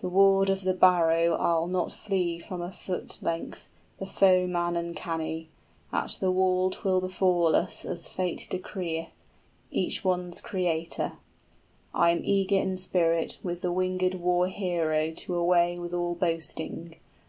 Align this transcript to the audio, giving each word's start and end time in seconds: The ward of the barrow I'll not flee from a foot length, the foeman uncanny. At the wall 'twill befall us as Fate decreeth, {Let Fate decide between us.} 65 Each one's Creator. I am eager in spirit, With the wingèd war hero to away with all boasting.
The 0.00 0.08
ward 0.08 0.50
of 0.50 0.62
the 0.64 0.74
barrow 0.74 1.34
I'll 1.36 1.68
not 1.68 1.92
flee 1.92 2.40
from 2.40 2.60
a 2.60 2.72
foot 2.72 3.18
length, 3.22 3.68
the 4.00 4.04
foeman 4.04 4.74
uncanny. 4.76 5.48
At 5.92 6.16
the 6.18 6.32
wall 6.32 6.70
'twill 6.70 7.00
befall 7.00 7.54
us 7.54 7.84
as 7.84 8.08
Fate 8.08 8.48
decreeth, 8.50 9.10
{Let 9.10 9.10
Fate 9.10 9.10
decide 9.70 9.70
between 9.70 9.86
us.} 9.86 9.86
65 9.86 9.86
Each 9.86 10.04
one's 10.04 10.40
Creator. 10.40 11.12
I 11.94 12.10
am 12.10 12.20
eager 12.24 12.56
in 12.56 12.78
spirit, 12.78 13.38
With 13.44 13.62
the 13.62 13.72
wingèd 13.72 14.16
war 14.18 14.48
hero 14.48 15.12
to 15.12 15.36
away 15.36 15.78
with 15.78 15.94
all 15.94 16.16
boasting. 16.16 16.96